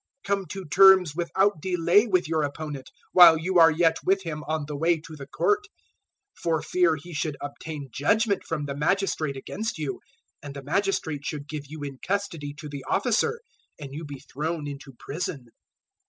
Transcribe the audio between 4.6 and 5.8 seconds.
the way to the court;